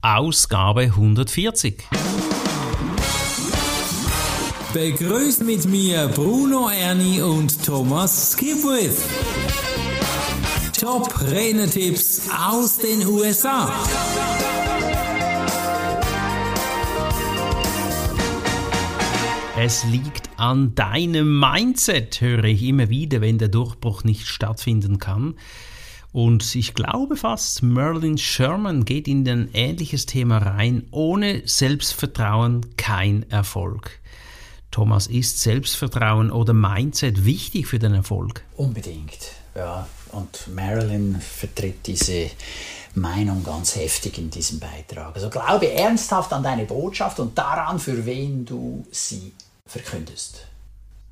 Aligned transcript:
Ausgabe 0.00 0.82
140. 0.82 1.82
Begrüßt 4.72 5.42
mit 5.42 5.64
mir 5.64 6.06
Bruno 6.14 6.68
Ernie 6.68 7.20
und 7.20 7.66
Thomas 7.66 8.30
Skipwith. 8.30 9.02
Top 10.80 11.20
Renetipps 11.20 12.30
aus 12.30 12.78
den 12.78 13.04
USA. 13.08 13.72
Es 19.58 19.82
liegt 19.82 20.30
an 20.36 20.76
deinem 20.76 21.40
Mindset, 21.40 22.20
höre 22.20 22.44
ich 22.44 22.62
immer 22.62 22.88
wieder, 22.88 23.20
wenn 23.20 23.38
der 23.38 23.48
Durchbruch 23.48 24.04
nicht 24.04 24.28
stattfinden 24.28 25.00
kann. 25.00 25.34
Und 26.12 26.54
ich 26.54 26.74
glaube 26.74 27.16
fast, 27.16 27.62
Merlin 27.62 28.18
Sherman 28.18 28.84
geht 28.84 29.08
in 29.08 29.28
ein 29.28 29.50
ähnliches 29.52 30.06
Thema 30.06 30.38
rein. 30.38 30.86
Ohne 30.90 31.42
Selbstvertrauen 31.46 32.76
kein 32.76 33.28
Erfolg. 33.30 34.00
Thomas, 34.70 35.06
ist 35.06 35.40
Selbstvertrauen 35.40 36.30
oder 36.30 36.52
Mindset 36.52 37.24
wichtig 37.24 37.66
für 37.66 37.78
den 37.78 37.94
Erfolg? 37.94 38.42
Unbedingt, 38.56 39.32
ja. 39.54 39.86
Und 40.12 40.48
Marilyn 40.54 41.20
vertritt 41.20 41.86
diese 41.86 42.30
Meinung 42.94 43.44
ganz 43.44 43.76
heftig 43.76 44.18
in 44.18 44.30
diesem 44.30 44.58
Beitrag. 44.58 45.14
Also 45.14 45.28
glaube 45.28 45.70
ernsthaft 45.70 46.32
an 46.32 46.42
deine 46.42 46.64
Botschaft 46.64 47.20
und 47.20 47.36
daran, 47.36 47.78
für 47.78 48.04
wen 48.06 48.44
du 48.44 48.86
sie 48.90 49.32
verkündest. 49.66 50.46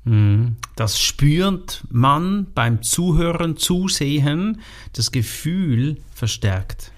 Mhm. 0.07 0.55
Das 0.75 0.99
spürt 0.99 1.83
man 1.89 2.47
beim 2.53 2.81
Zuhören, 2.81 3.57
Zusehen, 3.57 4.61
das 4.93 5.11
Gefühl 5.11 5.97
verstärkt. 6.15 6.91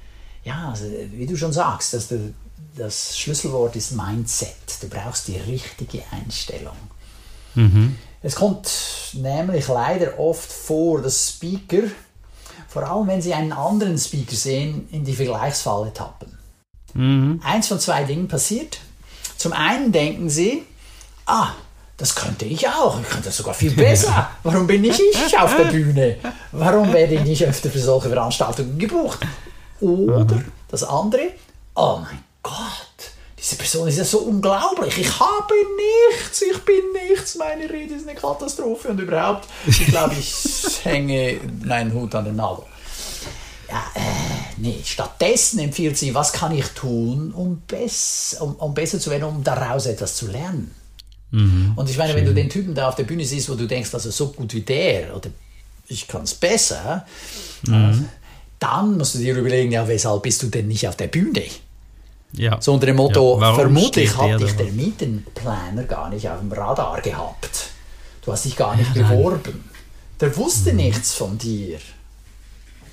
Ja, 0.43 0.69
also 0.69 0.85
wie 1.11 1.25
du 1.25 1.35
schon 1.35 1.51
sagst, 1.51 1.93
dass 1.93 2.09
du, 2.09 2.33
das 2.75 3.17
Schlüsselwort 3.17 3.75
ist 3.75 3.93
Mindset. 3.93 4.53
Du 4.81 4.87
brauchst 4.87 5.27
die 5.27 5.37
richtige 5.37 6.03
Einstellung. 6.11 6.77
Mhm. 7.55 7.95
Es 8.21 8.35
kommt 8.35 8.69
nämlich 9.13 9.67
leider 9.67 10.19
oft 10.19 10.51
vor, 10.51 11.01
dass 11.01 11.29
Speaker, 11.29 11.83
vor 12.67 12.83
allem 12.83 13.07
wenn 13.07 13.21
sie 13.21 13.33
einen 13.33 13.53
anderen 13.53 13.97
Speaker 13.97 14.35
sehen, 14.35 14.87
in 14.91 15.03
die 15.03 15.13
Vergleichsfalle 15.13 15.93
tappen. 15.93 16.37
Mhm. 16.93 17.41
Eins 17.43 17.67
von 17.67 17.79
zwei 17.79 18.03
Dingen 18.03 18.27
passiert. 18.27 18.79
Zum 19.37 19.53
einen 19.53 19.91
denken 19.91 20.29
sie, 20.29 20.63
ah, 21.25 21.53
das 21.99 22.15
könnte 22.15 22.45
ich 22.45 22.67
auch. 22.67 22.99
Ich 23.01 23.09
könnte 23.09 23.25
das 23.25 23.37
sogar 23.37 23.53
viel 23.53 23.71
besser. 23.71 24.31
Warum 24.43 24.65
bin 24.65 24.81
nicht 24.81 24.99
ich 24.99 25.37
auf 25.37 25.55
der 25.55 25.65
Bühne? 25.65 26.15
Warum 26.53 26.91
werde 26.93 27.15
ich 27.15 27.23
nicht 27.23 27.45
öfter 27.45 27.69
für 27.69 27.79
solche 27.79 28.09
Veranstaltungen 28.09 28.79
gebucht? 28.79 29.19
Oder 29.81 30.43
das 30.69 30.83
andere, 30.83 31.33
oh 31.75 31.99
mein 32.01 32.23
Gott, 32.41 32.55
diese 33.37 33.57
Person 33.57 33.89
ist 33.89 33.97
ja 33.97 34.05
so 34.05 34.19
unglaublich. 34.19 34.97
Ich 34.97 35.19
habe 35.19 35.53
nichts, 36.15 36.41
ich 36.41 36.57
bin 36.63 36.81
nichts. 37.09 37.35
Meine 37.35 37.69
Rede 37.69 37.95
ist 37.95 38.07
eine 38.07 38.17
Katastrophe 38.17 38.89
und 38.89 38.99
überhaupt, 38.99 39.49
ich 39.67 39.85
glaube, 39.87 40.15
ich 40.17 40.33
hänge 40.83 41.39
meinen 41.65 41.93
Hut 41.93 42.15
an 42.15 42.25
den 42.25 42.37
Nagel. 42.37 42.63
Ja, 43.69 43.83
äh, 43.93 44.01
nee, 44.57 44.81
stattdessen 44.85 45.59
empfiehlt 45.59 45.97
sie, 45.97 46.15
was 46.15 46.31
kann 46.31 46.53
ich 46.53 46.67
tun, 46.69 47.33
um, 47.33 47.61
bess, 47.67 48.37
um, 48.39 48.55
um 48.55 48.73
besser 48.73 48.99
zu 48.99 49.11
werden, 49.11 49.25
um 49.25 49.43
daraus 49.43 49.85
etwas 49.85 50.15
zu 50.15 50.27
lernen. 50.27 50.73
Mhm, 51.31 51.73
und 51.75 51.89
ich 51.89 51.97
meine, 51.97 52.13
schön. 52.13 52.21
wenn 52.21 52.25
du 52.25 52.33
den 52.33 52.49
Typen 52.49 52.73
da 52.73 52.89
auf 52.89 52.95
der 52.95 53.03
Bühne 53.03 53.23
siehst, 53.23 53.49
wo 53.49 53.55
du 53.55 53.67
denkst, 53.67 53.93
also 53.93 54.09
so 54.09 54.29
gut 54.29 54.53
wie 54.53 54.61
der 54.61 55.15
oder 55.15 55.29
ich 55.87 56.07
kann 56.07 56.23
es 56.23 56.33
besser, 56.33 57.05
mhm. 57.63 58.07
dann 58.59 58.97
musst 58.97 59.15
du 59.15 59.19
dir 59.19 59.35
überlegen, 59.35 59.71
ja, 59.71 59.87
weshalb 59.87 60.23
bist 60.23 60.41
du 60.43 60.47
denn 60.47 60.67
nicht 60.67 60.87
auf 60.87 60.95
der 60.95 61.07
Bühne? 61.07 61.43
Ja. 62.33 62.61
So 62.61 62.73
unter 62.73 62.85
dem 62.85 62.95
Motto, 62.95 63.39
ja, 63.41 63.53
vermutlich 63.53 64.15
hat 64.15 64.39
dich 64.39 64.55
der 64.55 64.71
Mietenplaner 64.71 65.83
gar 65.83 66.09
nicht 66.09 66.29
auf 66.29 66.39
dem 66.39 66.51
Radar 66.51 67.01
gehabt. 67.01 67.69
Du 68.23 68.31
hast 68.31 68.45
dich 68.45 68.55
gar 68.55 68.75
nicht 68.75 68.95
ja, 68.95 69.07
beworben. 69.07 69.63
Der 70.19 70.35
wusste 70.37 70.71
mhm. 70.71 70.77
nichts 70.77 71.13
von 71.13 71.37
dir. 71.37 71.79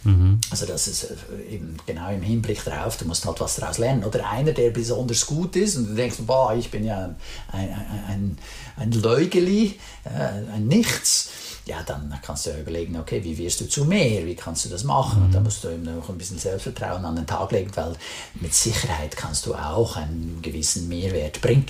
Mhm. 0.07 0.41
Also 0.51 0.67
das 0.67 0.87
ist 0.89 1.05
äh, 1.05 1.55
eben 1.55 1.77
genau 1.87 2.11
im 2.11 2.23
Hinblick 2.23 2.65
darauf, 2.65 2.97
du 2.97 3.05
musst 3.05 3.27
halt 3.27 3.41
was 3.41 3.57
daraus 3.57 3.79
lernen. 3.79 4.05
Oder 4.05 4.29
einer, 4.29 4.53
der 4.53 4.71
besonders 4.71 5.27
gut 5.27 5.57
ist 5.57 5.77
und 5.77 5.89
du 5.89 5.95
denkst, 5.95 6.19
boah, 6.21 6.55
ich 6.55 6.71
bin 6.71 6.85
ja 6.85 7.15
ein, 7.53 7.69
ein, 8.09 8.39
ein, 8.77 8.93
Leugeli, 8.93 9.79
äh, 10.05 10.55
ein 10.55 10.67
Nichts. 10.67 11.31
Ja, 11.67 11.83
dann 11.83 12.15
kannst 12.23 12.47
du 12.47 12.51
ja 12.51 12.59
überlegen, 12.59 12.97
okay, 12.97 13.25
wie 13.25 13.37
wirst 13.39 13.61
du 13.61 13.69
zu 13.69 13.85
mehr? 13.85 14.25
Wie 14.25 14.37
kannst 14.37 14.65
du 14.65 14.69
das 14.69 14.85
machen? 14.85 15.25
Und 15.25 15.35
da 15.35 15.41
mhm. 15.41 15.45
musst 15.45 15.65
du 15.65 15.69
eben 15.69 15.83
noch 15.83 16.09
ein 16.09 16.19
bisschen 16.19 16.39
Selbstvertrauen 16.39 17.05
an 17.05 17.17
den 17.17 17.27
Tag 17.27 17.51
legen, 17.51 17.73
weil 17.75 17.95
mit 18.41 18.55
Sicherheit 18.55 19.17
kannst 19.17 19.47
du 19.47 19.55
auch 19.55 19.97
einen 19.97 20.39
gewissen 20.43 20.89
Mehrwert 20.89 21.41
bringen. 21.41 21.67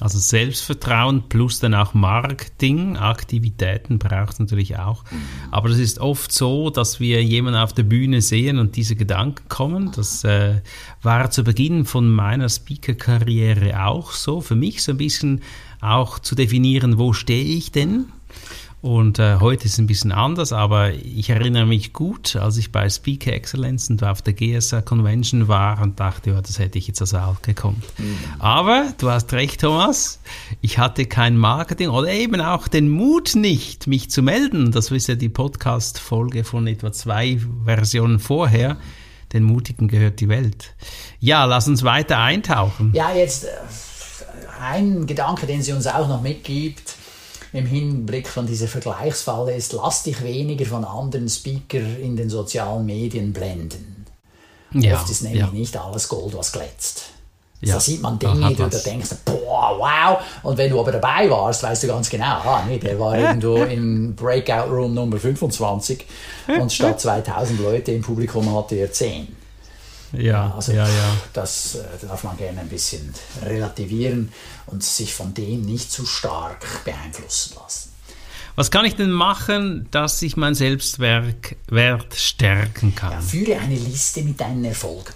Also 0.00 0.18
Selbstvertrauen 0.18 1.28
plus 1.28 1.60
dann 1.60 1.74
auch 1.74 1.94
Marketing, 1.94 2.96
Aktivitäten 2.96 3.98
braucht 3.98 4.34
es 4.34 4.38
natürlich 4.38 4.78
auch. 4.78 5.04
Aber 5.50 5.70
es 5.70 5.78
ist 5.78 5.98
oft 5.98 6.32
so, 6.32 6.70
dass 6.70 7.00
wir 7.00 7.22
jemanden 7.22 7.58
auf 7.58 7.72
der 7.72 7.84
Bühne 7.84 8.20
sehen 8.20 8.58
und 8.58 8.76
diese 8.76 8.96
Gedanken 8.96 9.48
kommen. 9.48 9.92
Das 9.92 10.24
äh, 10.24 10.60
war 11.02 11.30
zu 11.30 11.44
Beginn 11.44 11.84
von 11.84 12.10
meiner 12.10 12.48
Speaker-Karriere 12.48 13.84
auch 13.84 14.12
so. 14.12 14.40
Für 14.40 14.56
mich 14.56 14.82
so 14.82 14.92
ein 14.92 14.98
bisschen 14.98 15.42
auch 15.80 16.18
zu 16.18 16.34
definieren, 16.34 16.98
wo 16.98 17.12
stehe 17.12 17.56
ich 17.56 17.72
denn? 17.72 18.06
Und 18.82 19.18
äh, 19.18 19.36
heute 19.40 19.64
ist 19.64 19.72
es 19.72 19.78
ein 19.78 19.86
bisschen 19.86 20.12
anders, 20.12 20.52
aber 20.52 20.92
ich 20.92 21.30
erinnere 21.30 21.66
mich 21.66 21.92
gut, 21.92 22.36
als 22.36 22.58
ich 22.58 22.72
bei 22.72 22.88
Speaker 22.90 23.32
Excellence 23.32 23.88
und 23.88 24.04
auf 24.04 24.20
der 24.20 24.34
GSA 24.34 24.82
Convention 24.82 25.48
war 25.48 25.80
und 25.80 25.98
dachte, 25.98 26.30
ja, 26.30 26.40
das 26.40 26.58
hätte 26.58 26.78
ich 26.78 26.86
jetzt 26.86 27.00
also 27.00 27.18
auch 27.18 27.42
gekommen. 27.42 27.82
Mhm. 27.96 28.18
Aber 28.38 28.92
du 28.98 29.10
hast 29.10 29.32
recht, 29.32 29.62
Thomas, 29.62 30.20
ich 30.60 30.78
hatte 30.78 31.06
kein 31.06 31.38
Marketing 31.38 31.88
oder 31.88 32.10
eben 32.10 32.40
auch 32.40 32.68
den 32.68 32.90
Mut 32.90 33.34
nicht, 33.34 33.86
mich 33.86 34.10
zu 34.10 34.22
melden. 34.22 34.72
Das 34.72 34.90
ist 34.90 35.08
ja 35.08 35.14
die 35.14 35.30
Podcast-Folge 35.30 36.44
von 36.44 36.66
etwa 36.66 36.92
zwei 36.92 37.40
Versionen 37.64 38.18
vorher. 38.18 38.76
Den 39.32 39.42
Mutigen 39.42 39.88
gehört 39.88 40.20
die 40.20 40.28
Welt. 40.28 40.74
Ja, 41.18 41.46
lass 41.46 41.66
uns 41.66 41.82
weiter 41.82 42.18
eintauchen. 42.18 42.92
Ja, 42.94 43.12
jetzt 43.12 43.44
äh, 43.44 43.48
ein 44.60 45.06
Gedanke, 45.06 45.46
den 45.46 45.62
sie 45.62 45.72
uns 45.72 45.86
auch 45.86 46.08
noch 46.08 46.20
mitgibt 46.20 46.95
im 47.52 47.66
Hinblick 47.66 48.28
von 48.28 48.46
dieser 48.46 48.68
Vergleichsfalle 48.68 49.54
ist, 49.54 49.72
lass 49.72 50.02
dich 50.02 50.22
weniger 50.22 50.66
von 50.66 50.84
anderen 50.84 51.28
Speaker 51.28 51.78
in 51.78 52.16
den 52.16 52.30
sozialen 52.30 52.86
Medien 52.86 53.32
blenden. 53.32 54.06
Ja, 54.72 54.94
Oft 54.94 55.10
ist 55.10 55.22
nämlich 55.22 55.40
ja. 55.40 55.50
nicht 55.50 55.76
alles 55.76 56.08
Gold, 56.08 56.36
was 56.36 56.52
glänzt. 56.52 57.04
Ja, 57.62 57.74
da 57.74 57.80
sieht 57.80 58.02
man 58.02 58.18
Dinge, 58.18 58.48
die 58.48 58.54
du 58.54 58.68
denkst, 58.68 59.10
boah, 59.24 59.76
wow. 59.78 60.18
Und 60.42 60.58
wenn 60.58 60.70
du 60.70 60.78
aber 60.78 60.92
dabei 60.92 61.30
warst, 61.30 61.62
weißt 61.62 61.84
du 61.84 61.86
ganz 61.86 62.10
genau, 62.10 62.24
ah, 62.24 62.64
nee, 62.68 62.78
der 62.78 62.98
war 63.00 63.16
irgendwo 63.18 63.56
im 63.56 64.14
Breakout 64.14 64.70
Room 64.70 64.94
Nummer 64.94 65.16
25 65.16 66.04
und 66.60 66.72
statt 66.72 67.00
2000 67.00 67.60
Leute 67.60 67.92
im 67.92 68.02
Publikum 68.02 68.54
hatte 68.54 68.74
er 68.74 68.92
10. 68.92 69.45
Ja, 70.12 70.54
also 70.54 70.72
ja, 70.72 70.86
ja. 70.86 71.16
Das 71.32 71.74
äh, 71.74 72.06
darf 72.06 72.24
man 72.24 72.36
gerne 72.36 72.60
ein 72.60 72.68
bisschen 72.68 73.12
relativieren 73.42 74.32
und 74.66 74.82
sich 74.82 75.14
von 75.14 75.34
dem 75.34 75.62
nicht 75.62 75.90
zu 75.90 76.06
stark 76.06 76.84
beeinflussen 76.84 77.56
lassen. 77.60 77.90
Was 78.54 78.70
kann 78.70 78.86
ich 78.86 78.96
denn 78.96 79.10
machen, 79.10 79.86
dass 79.90 80.22
ich 80.22 80.36
mein 80.36 80.54
Selbstwert 80.54 82.14
stärken 82.14 82.94
kann? 82.94 83.12
Ja, 83.12 83.20
führe 83.20 83.58
eine 83.58 83.74
Liste 83.74 84.22
mit 84.22 84.40
deinen 84.40 84.64
Erfolgen. 84.64 85.12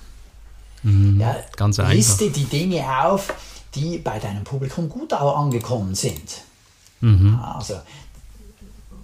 Mhm, 0.82 1.20
ja, 1.20 1.36
ganz 1.56 1.78
einfach. 1.78 1.94
Liste 1.94 2.30
die 2.30 2.44
Dinge 2.44 2.84
auf, 3.02 3.32
die 3.74 3.98
bei 3.98 4.18
deinem 4.18 4.44
Publikum 4.44 4.88
gut 4.88 5.12
angekommen 5.12 5.94
sind. 5.94 6.42
Mhm. 7.00 7.38
Also, 7.42 7.80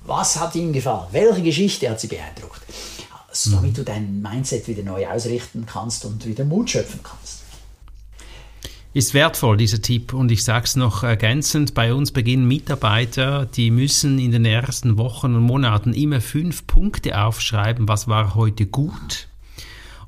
was 0.05 0.39
hat 0.39 0.55
ihnen 0.55 0.73
gefallen? 0.73 1.07
Welche 1.13 1.43
Geschichte 1.43 1.89
hat 1.89 1.99
sie 2.01 2.09
beeindruckt? 2.09 2.61
Damit 3.45 3.73
mhm. 3.73 3.75
du 3.75 3.85
dein 3.85 4.23
Mindset 4.23 4.69
wieder 4.69 4.83
neu 4.83 5.07
ausrichten 5.07 5.67
kannst 5.67 6.05
und 6.05 6.27
wieder 6.27 6.45
Mut 6.45 6.71
schöpfen 6.71 7.01
kannst. 7.03 7.43
Ist 8.97 9.13
wertvoll, 9.13 9.59
dieser 9.59 9.83
Tipp. 9.83 10.15
Und 10.15 10.33
ich 10.33 10.43
sage 10.43 10.65
es 10.65 10.75
noch 10.75 11.03
ergänzend, 11.03 11.75
bei 11.75 11.93
uns 11.93 12.13
beginnen 12.13 12.49
Mitarbeiter, 12.49 13.45
die 13.45 13.71
müssen 13.71 14.19
in 14.19 14.33
den 14.33 14.47
ersten 14.47 14.97
Wochen 14.97 15.35
und 15.35 15.43
Monaten 15.43 15.93
immer 15.93 16.23
fünf 16.23 16.67
Punkte 16.67 17.23
aufschreiben, 17.23 17.89
was 17.89 18.09
war 18.09 18.35
heute 18.35 18.65
gut. 18.65 19.29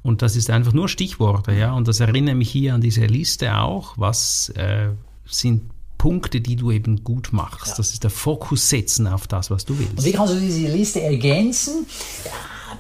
Und 0.02 0.22
das 0.22 0.36
ist 0.36 0.48
einfach 0.48 0.72
nur 0.72 0.88
Stichworte, 0.88 1.52
ja. 1.52 1.72
Und 1.72 1.86
das 1.86 2.00
erinnert 2.00 2.36
mich 2.36 2.50
hier 2.50 2.72
an 2.72 2.80
diese 2.80 3.04
Liste 3.04 3.58
auch. 3.58 3.92
Was 3.98 4.48
äh, 4.56 4.88
sind 5.26 5.64
Punkte, 5.98 6.40
die 6.40 6.56
du 6.56 6.70
eben 6.70 7.04
gut 7.04 7.28
machst? 7.32 7.72
Ja. 7.72 7.74
Das 7.76 7.92
ist 7.92 8.04
der 8.04 8.10
Fokus 8.10 8.70
setzen 8.70 9.06
auf 9.06 9.26
das, 9.26 9.50
was 9.50 9.66
du 9.66 9.78
willst. 9.78 9.98
Und 9.98 10.04
wie 10.06 10.12
kannst 10.12 10.32
du 10.32 10.40
diese 10.40 10.66
Liste 10.68 11.02
ergänzen? 11.02 11.84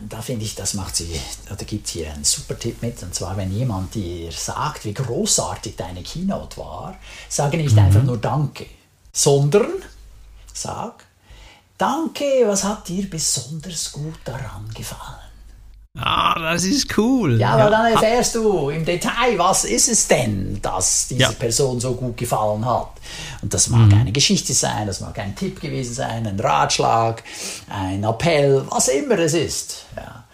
Da 0.08 0.22
finde 0.22 0.44
ich, 0.44 0.54
das 0.54 0.74
macht 0.74 0.96
sie, 0.96 1.08
oder 1.50 1.64
gibt 1.64 1.88
hier 1.88 2.12
einen 2.12 2.24
super 2.24 2.58
Tipp 2.58 2.82
mit. 2.82 3.02
Und 3.02 3.14
zwar, 3.14 3.36
wenn 3.36 3.52
jemand 3.52 3.94
dir 3.94 4.30
sagt, 4.32 4.84
wie 4.84 4.94
großartig 4.94 5.76
deine 5.76 6.02
Keynote 6.02 6.56
war, 6.56 6.96
sage 7.28 7.56
nicht 7.56 7.72
mhm. 7.72 7.78
einfach 7.78 8.02
nur 8.02 8.18
Danke, 8.18 8.66
sondern 9.12 9.70
sag, 10.52 11.04
Danke, 11.78 12.24
was 12.44 12.64
hat 12.64 12.88
dir 12.88 13.08
besonders 13.08 13.92
gut 13.92 14.18
daran 14.24 14.68
gefallen? 14.74 15.27
Ah, 16.00 16.38
das 16.38 16.64
ist 16.64 16.96
cool. 16.96 17.38
Ja, 17.40 17.50
aber 17.50 17.70
dann 17.70 17.92
erfährst 17.92 18.34
du 18.36 18.70
im 18.70 18.84
Detail, 18.84 19.36
was 19.36 19.64
ist 19.64 19.88
es 19.88 20.06
denn, 20.06 20.60
dass 20.62 21.08
diese 21.08 21.20
Ja. 21.22 21.32
Person 21.32 21.80
so 21.80 21.94
gut 21.94 22.16
gefallen 22.16 22.64
hat. 22.64 22.90
Und 23.42 23.52
das 23.52 23.68
mag 23.68 23.92
eine 23.92 24.12
Geschichte 24.12 24.52
sein, 24.52 24.86
das 24.86 25.00
mag 25.00 25.18
ein 25.18 25.34
Tipp 25.34 25.60
gewesen 25.60 25.94
sein, 25.94 26.26
ein 26.26 26.38
Ratschlag, 26.38 27.22
ein 27.68 28.04
Appell, 28.04 28.64
was 28.70 28.88
immer 28.88 29.18
es 29.18 29.34
ist. 29.34 29.84
Ja. 29.96 30.24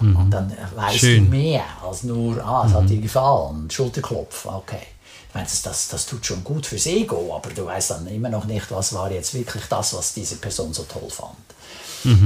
Und 0.00 0.30
dann 0.30 0.52
weißt 0.76 0.98
Schön. 0.98 1.24
du 1.24 1.30
mehr 1.36 1.64
als 1.84 2.04
nur, 2.04 2.40
ah, 2.44 2.64
es 2.66 2.72
hat 2.72 2.88
dir 2.88 3.00
gefallen, 3.00 3.68
Schulterklopf, 3.70 4.46
okay. 4.46 4.86
Ich 5.28 5.34
meine, 5.34 5.46
das, 5.46 5.62
das, 5.62 5.88
das 5.88 6.06
tut 6.06 6.24
schon 6.24 6.44
gut 6.44 6.64
fürs 6.66 6.86
Ego, 6.86 7.34
aber 7.34 7.50
du 7.50 7.66
weißt 7.66 7.90
dann 7.90 8.06
immer 8.06 8.28
noch 8.28 8.44
nicht, 8.44 8.70
was 8.70 8.92
war 8.94 9.10
jetzt 9.10 9.34
wirklich 9.34 9.64
das, 9.68 9.94
was 9.94 10.14
diese 10.14 10.36
Person 10.36 10.72
so 10.72 10.84
toll 10.84 11.10
fand. 11.10 11.34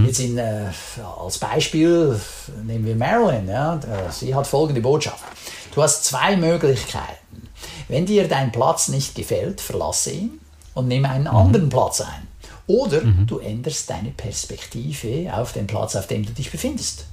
Jetzt 0.07 0.21
in, 0.21 0.39
äh, 0.39 0.71
als 1.19 1.39
Beispiel 1.39 2.19
nehmen 2.65 2.85
wir 2.85 2.97
Marilyn. 2.97 3.49
Ja? 3.49 3.77
Äh, 3.77 4.11
Sie 4.11 4.35
hat 4.35 4.47
folgende 4.47 4.81
Botschaft. 4.81 5.25
Du 5.75 5.83
hast 5.83 6.05
zwei 6.05 6.37
Möglichkeiten. 6.37 7.49
Wenn 7.89 8.07
dir 8.07 8.29
dein 8.29 8.53
Platz 8.53 8.89
nicht 8.89 9.15
gefällt, 9.15 9.61
verlasse 9.61 10.11
ihn 10.11 10.41
und 10.75 10.89
nimm 10.89 11.05
einen 11.05 11.27
anderen 11.27 11.69
Platz 11.69 12.01
ein. 12.01 12.29
Oder 12.67 13.01
du 13.01 13.39
änderst 13.39 13.91
deine 13.91 14.11
Perspektive 14.11 15.35
auf 15.35 15.53
den 15.53 15.67
Platz, 15.67 15.97
auf 15.97 16.07
dem 16.07 16.25
du 16.25 16.33
dich 16.33 16.51
befindest. 16.51 17.07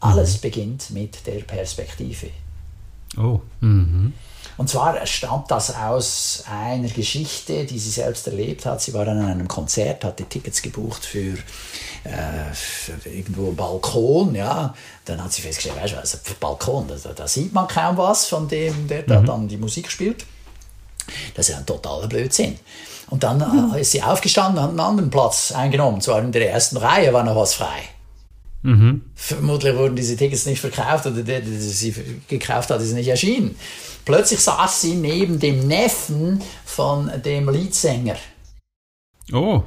Alles 0.00 0.38
beginnt 0.38 0.90
mit 0.90 1.26
der 1.26 1.40
Perspektive. 1.40 2.28
Oh, 3.16 3.40
mhm. 3.60 4.12
Und 4.56 4.68
zwar 4.68 5.04
stammt 5.06 5.50
das 5.50 5.74
aus 5.74 6.44
einer 6.50 6.88
Geschichte, 6.88 7.64
die 7.64 7.78
sie 7.78 7.90
selbst 7.90 8.26
erlebt 8.26 8.66
hat. 8.66 8.80
Sie 8.80 8.94
war 8.94 9.06
an 9.08 9.20
einem 9.20 9.48
Konzert, 9.48 10.04
hatte 10.04 10.24
Tickets 10.24 10.62
gebucht 10.62 11.04
für, 11.04 11.34
äh, 12.04 12.52
für 12.52 13.08
irgendwo 13.08 13.48
einen 13.48 13.56
Balkon. 13.56 14.34
Ja. 14.34 14.74
Dann 15.04 15.22
hat 15.22 15.32
sie 15.32 15.42
festgestellt, 15.42 15.80
weißt 15.82 15.94
du, 15.94 15.98
also 15.98 16.18
für 16.22 16.34
Balkon, 16.34 16.86
da, 16.88 17.12
da 17.12 17.26
sieht 17.26 17.52
man 17.52 17.66
kaum 17.66 17.96
was 17.96 18.26
von 18.26 18.46
dem, 18.48 18.86
der 18.86 19.02
da 19.02 19.20
dann 19.20 19.48
die 19.48 19.56
Musik 19.56 19.90
spielt. 19.90 20.24
Das 21.34 21.48
ist 21.48 21.54
ja 21.54 21.58
ein 21.58 21.66
totaler 21.66 22.06
Blödsinn. 22.06 22.58
Und 23.10 23.22
dann 23.22 23.74
äh, 23.74 23.80
ist 23.80 23.92
sie 23.92 24.02
aufgestanden 24.02 24.58
und 24.58 24.62
hat 24.62 24.70
einen 24.70 24.80
anderen 24.80 25.10
Platz 25.10 25.52
eingenommen. 25.52 26.00
Zwar 26.00 26.20
in 26.20 26.32
der 26.32 26.50
ersten 26.50 26.76
Reihe 26.76 27.12
war 27.12 27.22
noch 27.22 27.36
was 27.36 27.54
frei. 27.54 27.82
Vermutlich 29.14 29.76
wurden 29.76 29.94
diese 29.94 30.16
Tickets 30.16 30.46
nicht 30.46 30.60
verkauft 30.60 31.06
oder 31.06 31.22
der, 31.22 31.40
der 31.40 31.60
sie 31.60 31.94
gekauft 32.28 32.70
hat, 32.70 32.80
ist 32.80 32.94
nicht 32.94 33.08
erschienen. 33.08 33.56
Plötzlich 34.04 34.40
saß 34.40 34.80
sie 34.80 34.94
neben 34.94 35.38
dem 35.38 35.66
Neffen 35.66 36.40
von 36.64 37.10
dem 37.22 37.48
Leadsänger. 37.48 38.16
Oh, 39.32 39.62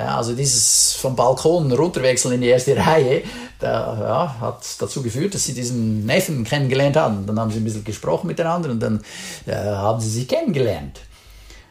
Ja, 0.00 0.16
also 0.16 0.34
dieses 0.34 0.94
vom 0.94 1.14
Balkon 1.14 1.70
runterwechseln 1.72 2.34
in 2.34 2.40
die 2.40 2.48
erste 2.48 2.74
Reihe, 2.74 3.22
da, 3.58 3.98
ja, 4.00 4.36
hat 4.40 4.64
dazu 4.78 5.02
geführt, 5.02 5.34
dass 5.34 5.44
sie 5.44 5.52
diesen 5.52 6.06
Neffen 6.06 6.44
kennengelernt 6.44 6.96
haben. 6.96 7.26
Dann 7.26 7.38
haben 7.38 7.50
sie 7.50 7.58
ein 7.58 7.64
bisschen 7.64 7.84
gesprochen 7.84 8.26
miteinander 8.26 8.70
und 8.70 8.80
dann 8.80 9.02
äh, 9.46 9.54
haben 9.54 10.00
sie 10.00 10.08
sich 10.08 10.28
kennengelernt. 10.28 11.00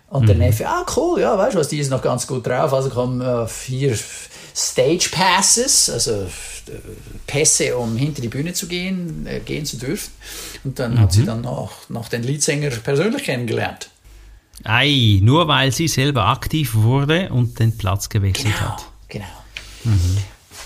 Und 0.09 0.27
der 0.27 0.35
Neffe, 0.35 0.67
ah 0.67 0.85
cool, 0.95 1.21
ja, 1.21 1.37
weißt 1.37 1.53
du 1.55 1.59
was, 1.59 1.67
die 1.67 1.77
ist 1.77 1.91
noch 1.91 2.01
ganz 2.01 2.25
gut 2.25 2.45
drauf. 2.45 2.73
Also 2.73 2.89
kommen 2.89 3.21
äh, 3.21 3.47
vier 3.47 3.95
Stage 4.59 5.09
Passes, 5.11 5.89
also 5.89 6.11
äh, 6.23 6.27
Pässe, 7.27 7.77
um 7.77 7.95
hinter 7.95 8.21
die 8.21 8.27
Bühne 8.27 8.53
zu 8.53 8.67
gehen, 8.67 9.25
äh, 9.25 9.39
gehen 9.39 9.65
zu 9.65 9.77
dürfen. 9.77 10.11
Und 10.63 10.77
dann 10.79 11.00
hat 11.00 11.13
sie 11.13 11.23
dann 11.25 11.41
noch, 11.41 11.88
noch 11.89 12.09
den 12.09 12.23
Leadsänger 12.23 12.69
persönlich 12.71 13.23
kennengelernt. 13.23 13.89
ei, 14.63 15.19
nur 15.21 15.47
weil 15.47 15.71
sie 15.71 15.88
selber 15.88 16.25
aktiv 16.27 16.75
wurde 16.75 17.29
und 17.29 17.57
den 17.59 17.77
Platz 17.77 18.09
gewechselt 18.09 18.53
Genau, 18.57 18.69
hat. 18.71 18.85
genau. 19.07 19.25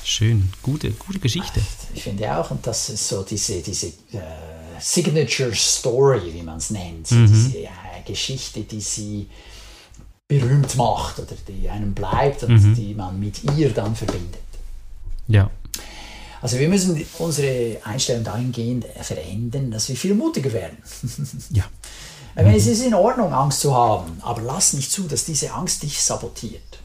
Schön, 0.06 0.51
gute, 0.62 0.92
gute 0.92 1.19
Geschichte. 1.19 1.62
Ich 1.94 2.04
finde 2.04 2.36
auch, 2.38 2.51
und 2.51 2.66
das 2.68 2.90
ist 2.90 3.07
so 3.07 3.24
diese, 3.24 3.62
diese 3.62 3.88
äh, 3.88 3.92
Signature 4.80 5.54
Story, 5.56 6.34
wie 6.34 6.42
man 6.42 6.57
es 6.57 6.72
nennt, 6.72 7.07
so 7.07 7.16
diese 7.25 7.60
äh, 7.60 7.68
Geschichte, 8.06 8.62
die 8.62 8.81
sie 8.81 9.28
berühmt 10.28 10.75
macht 10.75 11.20
oder 11.20 11.36
die 11.48 11.70
einem 11.70 11.94
bleibt 11.94 12.44
und 12.44 12.75
die 12.75 12.94
man 12.94 13.20
mit 13.20 13.44
ihr 13.56 13.72
dann 13.72 13.96
verbindet. 13.96 14.42
Ja. 15.28 15.50
Also 16.42 16.60
wir 16.60 16.68
müssen 16.68 17.06
unsere 17.20 17.78
Einstellung 17.86 18.24
dahingehend 18.24 18.86
verändern, 19.02 19.72
dass 19.72 19.88
wir 19.88 19.96
viel 19.96 20.14
mutiger 20.14 20.52
werden. 20.52 20.78
Ja. 21.52 21.64
Meine, 22.36 22.58
es 22.58 22.66
ist 22.66 22.84
in 22.84 22.96
Ordnung, 22.96 23.31
Angst 23.31 23.60
zu 23.60 23.75
haben, 23.75 24.18
aber 24.22 24.42
lass 24.42 24.74
nicht 24.74 24.92
zu, 24.92 25.04
dass 25.04 25.24
diese 25.25 25.54
Angst 25.54 25.84
dich 25.84 26.02
sabotiert. 26.02 26.80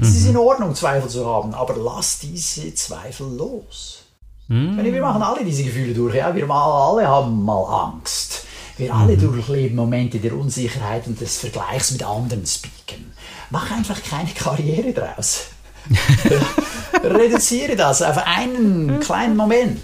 Es 0.00 0.14
ist 0.14 0.26
in 0.26 0.36
Ordnung, 0.36 0.74
Zweifel 0.74 1.10
zu 1.10 1.26
haben, 1.26 1.52
aber 1.54 1.76
lass 1.76 2.20
diese 2.20 2.72
Zweifel 2.74 3.26
los. 3.36 4.04
Meine, 4.46 4.92
wir 4.92 5.02
machen 5.02 5.22
alle 5.22 5.44
diese 5.44 5.64
Gefühle 5.64 5.92
durch. 5.92 6.14
Ja? 6.14 6.34
Wir 6.34 6.48
alle 6.48 7.06
haben 7.06 7.44
mal 7.44 7.64
Angst. 7.64 8.44
Wir 8.78 8.94
alle 8.94 9.16
durchleben 9.16 9.76
Momente 9.76 10.18
der 10.18 10.34
Unsicherheit 10.34 11.06
und 11.06 11.20
des 11.20 11.38
Vergleichs 11.38 11.90
mit 11.90 12.02
anderen 12.04 12.46
speaken. 12.46 13.12
Mach 13.50 13.70
einfach 13.70 14.00
keine 14.02 14.30
Karriere 14.30 14.92
draus. 14.92 15.46
Reduziere 17.02 17.76
das 17.76 18.02
auf 18.02 18.18
einen 18.18 19.00
kleinen 19.00 19.36
Moment. 19.36 19.82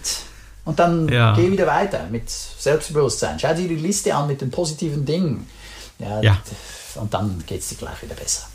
Und 0.64 0.79
dann 0.79 1.08
Ja. 1.08 1.35
geh 1.35 1.50
wieder 1.50 1.67
weiter 1.67 2.06
mit 2.11 2.31
Selbstbewusstsein. 2.31 3.38
Schau 3.38 3.52
dir 3.55 3.69
die 3.69 3.75
Liste 3.76 4.14
an 4.14 4.26
mit 4.29 4.41
den 4.41 4.50
positiven 4.50 5.05
Dingen. 5.05 5.47
Ja, 5.99 6.20
Ja. 6.23 6.38
Und 6.97 7.12
dann 7.12 7.43
geht 7.47 7.61
es 7.61 7.69
dir 7.70 7.76
gleich 7.76 8.00
wieder 8.02 8.14
besser. 8.14 8.47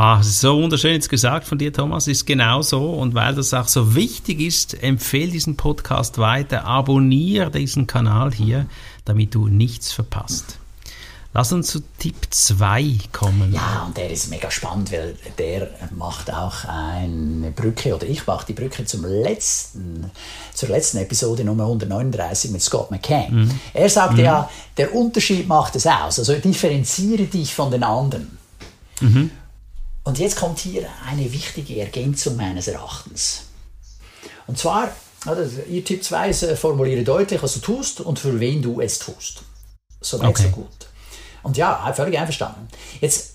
Ah, 0.00 0.22
so 0.22 0.62
wunderschön 0.62 0.92
jetzt 0.92 1.08
gesagt 1.08 1.44
von 1.44 1.58
dir, 1.58 1.72
Thomas, 1.72 2.06
ist 2.06 2.24
genau 2.24 2.62
so. 2.62 2.92
Und 2.92 3.16
weil 3.16 3.34
das 3.34 3.52
auch 3.52 3.66
so 3.66 3.96
wichtig 3.96 4.40
ist, 4.40 4.80
empfehle 4.80 5.32
diesen 5.32 5.56
Podcast 5.56 6.18
weiter, 6.18 6.66
abonniere 6.66 7.50
diesen 7.50 7.88
Kanal 7.88 8.32
hier, 8.32 8.66
damit 9.04 9.34
du 9.34 9.48
nichts 9.48 9.90
verpasst. 9.90 10.60
Lass 11.34 11.52
uns 11.52 11.66
zu 11.66 11.80
Tipp 11.98 12.14
2 12.30 12.96
kommen. 13.10 13.52
Ja, 13.52 13.86
und 13.88 13.96
der 13.96 14.08
ist 14.08 14.30
mega 14.30 14.52
spannend, 14.52 14.92
weil 14.92 15.16
der 15.36 15.68
macht 15.96 16.32
auch 16.32 16.64
eine 16.64 17.50
Brücke, 17.50 17.96
oder 17.96 18.06
ich 18.06 18.24
mache 18.24 18.46
die 18.46 18.52
Brücke 18.52 18.84
zum 18.84 19.04
letzten, 19.04 20.12
zur 20.54 20.68
letzten 20.68 20.98
Episode 20.98 21.42
Nummer 21.42 21.64
139 21.64 22.52
mit 22.52 22.62
Scott 22.62 22.92
McCain. 22.92 23.50
Er 23.74 23.88
sagte 23.88 24.22
ja, 24.22 24.48
der 24.76 24.94
Unterschied 24.94 25.48
macht 25.48 25.74
es 25.74 25.88
aus. 25.88 26.20
Also 26.20 26.34
differenziere 26.34 27.24
dich 27.24 27.52
von 27.52 27.72
den 27.72 27.82
anderen. 27.82 28.38
Und 30.08 30.18
jetzt 30.18 30.36
kommt 30.36 30.58
hier 30.60 30.88
eine 31.06 31.30
wichtige 31.34 31.80
Ergänzung 31.80 32.34
meines 32.36 32.66
Erachtens. 32.66 33.42
Und 34.46 34.56
zwar, 34.56 34.90
also 35.26 35.60
ihr 35.68 35.84
Tipp 35.84 36.02
2 36.02 36.30
ist, 36.30 36.42
äh, 36.44 36.56
formuliere 36.56 37.04
deutlich, 37.04 37.42
was 37.42 37.52
du 37.52 37.60
tust 37.60 38.00
und 38.00 38.18
für 38.18 38.40
wen 38.40 38.62
du 38.62 38.80
es 38.80 38.98
tust. 38.98 39.42
Soweit 40.00 40.30
Okay. 40.30 40.44
so 40.44 40.48
gut. 40.48 40.88
Und 41.42 41.58
ja, 41.58 41.92
völlig 41.92 42.18
einverstanden. 42.18 42.68
Jetzt, 43.02 43.34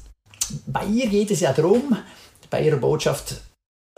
bei 0.65 0.83
ihr 0.85 1.07
geht 1.09 1.29
es 1.29 1.41
ja 1.41 1.53
darum, 1.53 1.95
bei 2.49 2.63
ihrer 2.63 2.77
Botschaft, 2.77 3.35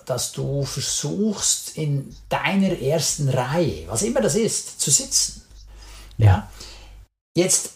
dass 0.05 0.33
du 0.33 0.65
versuchst, 0.65 1.77
in 1.77 2.13
deiner 2.27 2.77
ersten 2.77 3.29
Reihe, 3.29 3.87
was 3.87 4.01
immer 4.01 4.19
das 4.19 4.35
ist, 4.35 4.81
zu 4.81 4.91
sitzen. 4.91 5.43
Ja. 6.17 6.51
Jetzt, 7.37 7.75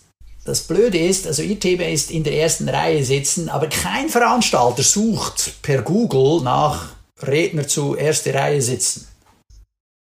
das 0.50 0.64
Blöde 0.64 0.98
ist, 0.98 1.28
also 1.28 1.42
ihr 1.44 1.60
Thema 1.60 1.88
ist 1.88 2.12
in 2.12 2.24
der 2.24 2.34
ersten 2.34 2.68
Reihe 2.68 3.04
sitzen, 3.06 3.50
aber 3.50 3.68
kein 3.68 4.10
Veranstalter 4.10 4.84
sucht 4.84 5.62
per 5.62 5.82
Google 5.84 6.42
nach 6.42 6.94
Redner 7.22 7.68
zu 7.68 7.96
erste 7.96 8.34
Reihe 8.34 8.62
sitzen. 8.62 9.08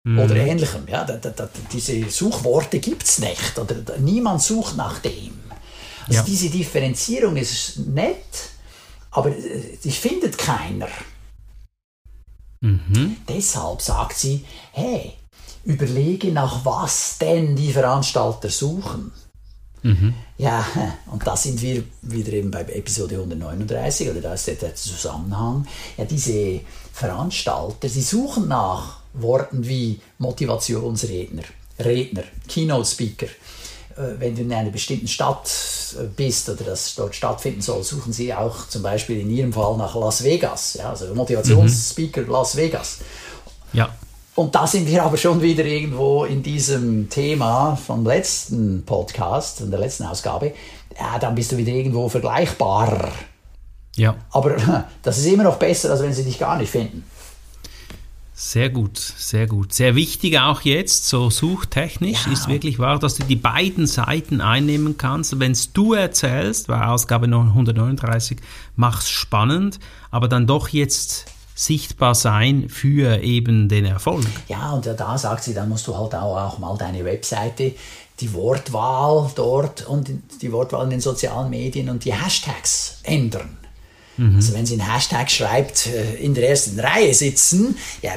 Oder 0.06 0.35
ähnlichem. 0.37 0.88
Ja, 0.88 1.04
da, 1.04 1.16
da, 1.18 1.49
diese 1.70 2.09
Suchworte 2.09 2.78
gibt 2.80 3.02
es 3.02 3.18
nicht. 3.18 3.59
Oder 3.59 3.75
da, 3.75 3.99
niemand 3.99 4.40
sucht 4.40 4.75
nach 4.76 4.99
dem. 5.00 5.38
Also 6.06 6.14
Ja. 6.14 6.23
diese 6.23 6.49
Differenzierung 6.49 7.37
ist 7.37 7.78
nett, 7.80 8.50
aber 9.11 9.28
äh, 9.30 9.76
die 9.85 9.90
findet 9.90 10.38
keiner. 10.38 10.88
Deshalb 13.28 13.82
sagt 13.82 14.16
sie, 14.16 14.44
hey, 14.73 15.12
überlege 15.64 16.32
nach 16.32 16.64
was 16.64 17.18
denn 17.18 17.54
die 17.54 17.73
Veranstalter 17.73 18.49
suchen. 18.49 19.12
Ja, 20.38 20.66
und 21.10 21.26
da 21.26 21.37
sind 21.37 21.60
wir 21.62 21.82
wieder 22.02 22.32
eben 22.32 22.50
bei 22.50 22.62
Episode 22.62 23.16
139, 23.16 24.10
oder 24.10 24.20
da 24.20 24.34
ist 24.34 24.46
der, 24.46 24.75
Zusammenhang. 24.75 25.66
Ja, 25.96 26.04
diese 26.04 26.60
Veranstalter, 26.92 27.88
sie 27.88 28.02
suchen 28.02 28.49
nach 28.49 29.00
Worten 29.14 29.66
wie 29.66 30.00
Motivationsredner, 30.18 31.42
Redner, 31.78 32.25
Keynote-Speaker. 32.49 33.26
Äh, 33.26 34.18
Wenn 34.18 34.37
du 34.37 34.42
in 34.42 34.52
einer 34.52 34.70
bestimmten 34.70 35.08
Stadt 35.08 35.50
äh, 35.99 36.04
bist 36.04 36.49
oder 36.49 36.64
das 36.64 36.94
dort 36.94 37.14
stattfinden 37.14 37.62
soll, 37.62 37.82
suchen 37.82 38.12
sie 38.12 38.32
auch 38.32 38.68
zum 38.68 38.82
Beispiel 38.82 39.20
in 39.20 39.30
ihrem 39.30 39.52
Fall 39.52 39.76
nach 39.76 39.94
Las 39.94 40.22
Vegas, 40.22 40.75
ja, 40.75 40.90
also 40.90 41.12
Motivationsspeaker 41.14 42.22
Las 42.22 42.56
Vegas. 42.56 42.99
Ja. 43.72 43.94
Und 44.40 44.54
da 44.54 44.66
sind 44.66 44.87
wir 44.87 45.04
aber 45.04 45.18
schon 45.18 45.42
wieder 45.42 45.66
irgendwo 45.66 46.25
in 46.25 46.42
diesem 46.42 47.11
Thema 47.11 47.76
vom 47.76 48.06
letzten 48.06 48.85
Podcast, 48.87 49.59
von 49.59 49.70
der 49.70 49.78
letzten 49.78 50.04
Ausgabe. 50.04 50.54
Ja, 50.99 51.18
dann 51.18 51.35
bist 51.35 51.52
du 51.52 51.59
wieder 51.59 51.73
irgendwo 51.73 52.09
vergleichbarer. 52.09 53.11
Ja. 53.97 54.16
Aber 54.30 54.56
das 55.02 55.18
ist 55.18 55.26
immer 55.26 55.42
noch 55.42 55.56
besser, 55.56 55.90
als 55.90 56.02
wenn 56.02 56.14
sie 56.14 56.25
dich 56.25 56.38
gar 56.38 56.56
nicht 56.56 56.70
finden. 56.70 57.04
Sehr 58.32 58.70
gut, 58.70 58.97
sehr 58.97 59.47
gut. 59.47 59.75
Sehr 59.75 59.94
wichtig 59.94 60.38
auch 60.38 60.62
jetzt, 60.62 61.06
so 61.06 61.28
suchtechnisch, 61.28 62.25
ja. 62.25 62.32
ist 62.32 62.49
wirklich 62.49 62.78
wahr, 62.78 62.99
dass 62.99 63.16
du 63.16 63.25
die 63.25 63.37
beiden 63.37 63.87
Seiten 63.87 64.40
einnehmen 64.40 64.97
kannst. 64.97 65.38
Wenn 65.38 65.52
es 65.52 65.75
du 65.75 65.92
erzählst, 65.92 66.70
war 66.70 66.92
Ausgabe 66.92 67.26
139, 67.26 68.38
mach's 68.75 69.11
spannend, 69.11 69.80
aber 70.11 70.28
dann 70.28 70.47
doch 70.47 70.70
jetzt 70.70 71.26
sichtbar 71.60 72.14
sein 72.14 72.70
für 72.70 73.22
eben 73.22 73.68
den 73.68 73.84
Erfolg. 73.84 74.24
Ja, 74.48 74.72
und 74.72 74.86
da 74.86 75.18
sagt 75.18 75.44
sie, 75.44 75.52
dann 75.52 75.68
musst 75.68 75.86
du 75.86 75.96
halt 75.96 76.14
auch, 76.14 76.36
auch 76.36 76.58
mal 76.58 76.76
deine 76.78 77.04
Webseite, 77.04 77.74
die 78.18 78.32
Wortwahl 78.32 79.30
dort 79.34 79.86
und 79.86 80.10
die 80.40 80.52
Wortwahl 80.52 80.84
in 80.84 80.90
den 80.90 81.00
sozialen 81.02 81.50
Medien 81.50 81.90
und 81.90 82.04
die 82.04 82.14
Hashtags 82.14 83.00
ändern. 83.02 83.58
Mhm. 84.16 84.36
Also 84.36 84.54
wenn 84.54 84.64
sie 84.64 84.80
einen 84.80 84.90
Hashtag 84.90 85.30
schreibt, 85.30 85.86
äh, 85.86 86.14
in 86.14 86.32
der 86.32 86.48
ersten 86.48 86.80
Reihe 86.80 87.12
sitzen, 87.12 87.76
ja, 88.00 88.12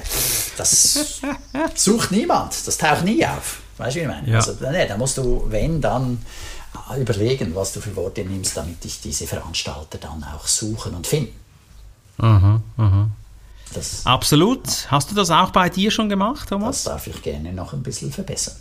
das 0.57 1.21
sucht 1.75 2.11
niemand, 2.11 2.55
das 2.65 2.77
taucht 2.77 3.03
nie 3.03 3.25
auf. 3.25 3.59
Weißt 3.77 3.95
du, 3.95 3.99
wie 3.99 4.03
ich 4.03 4.09
meine? 4.09 4.29
Ja. 4.29 4.37
Also, 4.37 4.55
nee, 4.71 4.87
da 4.87 4.95
musst 4.97 5.17
du, 5.17 5.45
wenn, 5.49 5.81
dann 5.81 6.19
überlegen, 6.97 7.53
was 7.55 7.73
du 7.73 7.81
für 7.81 7.95
Worte 7.97 8.23
nimmst, 8.23 8.55
damit 8.55 8.83
dich 8.83 9.01
diese 9.01 9.27
Veranstalter 9.27 9.97
dann 9.97 10.23
auch 10.23 10.47
suchen 10.47 10.93
und 10.93 11.07
finden. 11.07 11.33
Aha, 12.19 12.61
aha. 12.77 13.09
Das, 13.73 14.05
Absolut. 14.05 14.91
Hast 14.91 15.11
du 15.11 15.15
das 15.15 15.31
auch 15.31 15.51
bei 15.51 15.69
dir 15.69 15.91
schon 15.91 16.09
gemacht, 16.09 16.49
Thomas? 16.49 16.83
Das 16.83 16.93
darf 16.93 17.07
ich 17.07 17.21
gerne 17.21 17.53
noch 17.53 17.73
ein 17.73 17.83
bisschen 17.83 18.11
verbessern. 18.11 18.55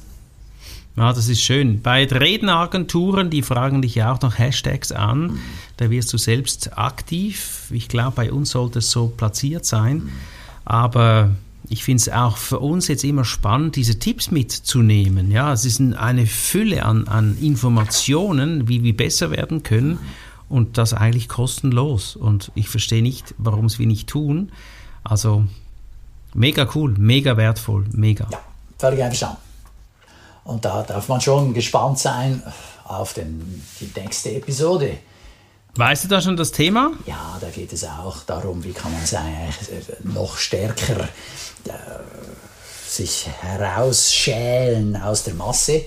Ja, 0.97 1.13
das 1.13 1.29
ist 1.29 1.43
schön. 1.43 1.81
Bei 1.81 2.05
Redenagenturen, 2.05 3.31
die 3.31 3.43
fragen 3.43 3.81
dich 3.81 3.95
ja 3.95 4.13
auch 4.13 4.21
noch 4.21 4.39
Hashtags 4.39 4.93
an. 4.93 5.23
Mhm. 5.23 5.39
Da 5.79 5.91
wirst 5.91 6.13
du 6.13 6.19
selbst 6.19 6.77
aktiv. 6.77 7.71
Ich 7.71 7.89
glaube, 7.89 8.13
bei 8.17 8.33
uns 8.33 8.51
sollte 8.51 8.81
es 8.81 8.91
so 8.91 9.09
platziert 9.09 9.65
sein. 9.65 9.97
Mhm. 9.97 10.11
Aber 10.67 11.31
ich 11.69 11.85
finde 11.85 12.03
es 12.03 12.09
auch 12.11 12.37
für 12.37 12.59
uns 12.59 12.89
jetzt 12.89 13.05
immer 13.05 13.25
spannend, 13.25 13.77
diese 13.77 13.99
Tipps 13.99 14.31
mitzunehmen. 14.31 15.31
Ja, 15.31 15.53
es 15.55 15.65
ist 15.65 15.81
eine 15.81 16.27
Fülle 16.27 16.85
an, 16.85 17.09
an 17.09 17.39
Informationen, 17.41 18.69
wie 18.69 18.83
wir 18.83 18.95
besser 18.95 19.31
werden 19.31 19.63
können. 19.63 19.93
Mhm. 19.93 19.99
Und 20.51 20.77
das 20.77 20.93
eigentlich 20.93 21.31
kostenlos. 21.31 22.17
Und 22.17 22.53
ich 22.55 22.69
verstehe 22.69 23.03
nicht, 23.03 23.35
warum 23.39 23.65
es 23.65 23.79
wir 23.79 23.87
nicht 23.87 24.11
tun. 24.11 24.53
Also 25.05 25.45
mega 26.35 26.69
cool, 26.75 26.95
mega 26.99 27.37
wertvoll, 27.37 27.87
mega. 27.93 28.27
Ja, 28.31 28.41
völlig 28.79 29.03
einverstanden. 29.03 29.39
Und 30.45 30.65
da 30.65 30.83
darf 30.83 31.09
man 31.09 31.21
schon 31.21 31.55
gespannt 31.55 31.99
sein 31.99 32.43
auf 32.85 33.15
den, 33.15 33.65
die 33.81 33.93
nächste 33.99 34.33
Episode. 34.33 34.99
Weißt 35.75 36.05
du 36.05 36.09
da 36.09 36.21
schon 36.21 36.37
das 36.37 36.53
Thema? 36.53 36.93
Ja, 37.07 37.39
da 37.41 37.49
geht 37.49 37.73
es 37.73 37.85
auch 37.85 38.25
darum, 38.25 38.63
wie 38.63 38.73
kann 38.73 38.93
man 38.93 39.03
noch 40.13 40.37
stärker 40.37 41.01
äh, 41.01 41.71
sich 42.87 43.29
herausschälen 43.41 44.97
aus 44.97 45.23
der 45.25 45.35
Masse. 45.35 45.83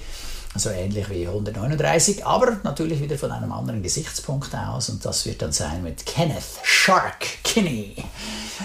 Also 0.55 0.69
ähnlich 0.69 1.09
wie 1.09 1.27
139, 1.27 2.25
aber 2.25 2.57
natürlich 2.63 3.01
wieder 3.01 3.17
von 3.17 3.31
einem 3.31 3.51
anderen 3.51 3.83
Gesichtspunkt 3.83 4.55
aus. 4.55 4.89
Und 4.89 5.05
das 5.05 5.25
wird 5.25 5.41
dann 5.41 5.51
sein 5.51 5.83
mit 5.83 6.05
Kenneth 6.05 6.45
Shark 6.63 7.43
Kinney. 7.43 7.95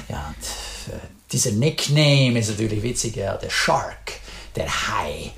Ja, 0.09 0.29
und, 0.29 0.95
äh, 0.95 0.99
dieser 1.33 1.53
Nickname 1.53 2.39
ist 2.39 2.51
natürlich 2.51 2.83
witzig, 2.83 3.17
ja, 3.17 3.37
der 3.37 3.51
Shark, 3.51 4.13
der 4.57 4.67
Hai. 4.67 5.33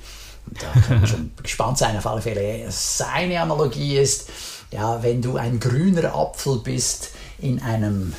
Da 0.45 0.79
kann 0.81 0.99
man 0.99 1.07
schon 1.07 1.31
gespannt 1.43 1.77
sein, 1.77 1.97
auf 1.97 2.05
alle 2.05 2.21
Fälle. 2.21 2.65
Seine 2.69 3.41
Analogie 3.41 3.97
ist, 3.97 4.29
ja, 4.71 5.01
wenn 5.03 5.21
du 5.21 5.37
ein 5.37 5.59
grüner 5.59 6.15
Apfel 6.15 6.59
bist 6.63 7.11
in 7.39 7.61
einem 7.61 8.13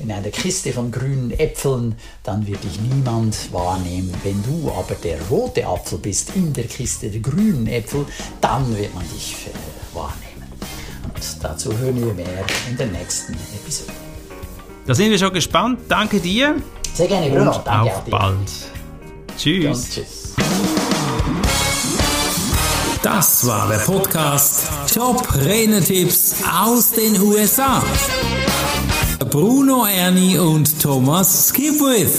in 0.00 0.10
einer 0.10 0.30
Kiste 0.30 0.72
von 0.72 0.90
grünen 0.90 1.30
Äpfeln, 1.30 1.94
dann 2.22 2.46
wird 2.46 2.64
dich 2.64 2.80
niemand 2.80 3.52
wahrnehmen. 3.52 4.12
Wenn 4.22 4.42
du 4.42 4.72
aber 4.72 4.94
der 4.94 5.20
rote 5.28 5.66
Apfel 5.66 5.98
bist 5.98 6.34
in 6.34 6.54
der 6.54 6.64
Kiste 6.64 7.10
der 7.10 7.20
grünen 7.20 7.66
Äpfel, 7.66 8.06
dann 8.40 8.76
wird 8.78 8.94
man 8.94 9.04
dich 9.10 9.46
äh, 9.46 9.94
wahrnehmen. 9.94 10.50
Und 11.04 11.44
dazu 11.44 11.76
hören 11.76 12.00
wir 12.02 12.14
mehr 12.14 12.46
in 12.68 12.78
der 12.78 12.86
nächsten 12.86 13.34
Episode. 13.34 13.92
Da 14.90 14.94
sind 14.96 15.12
wir 15.12 15.18
schon 15.20 15.32
gespannt. 15.32 15.82
Danke 15.88 16.18
dir. 16.18 16.56
Sehr 16.94 17.06
gerne, 17.06 17.30
Bruno. 17.30 17.54
Und 17.54 17.64
Danke 17.64 17.94
auf 17.94 18.04
bald. 18.06 18.36
Tschüss. 19.38 19.88
Tschüss. 19.88 20.34
Das 23.00 23.46
war 23.46 23.68
der 23.68 23.76
Podcast 23.76 24.68
Top 24.92 25.32
Renetipps 25.32 26.42
aus 26.60 26.90
den 26.90 27.20
USA. 27.22 27.84
Bruno 29.30 29.86
Ernie 29.86 30.36
und 30.36 30.82
Thomas 30.82 31.50
Skipwith. 31.50 32.18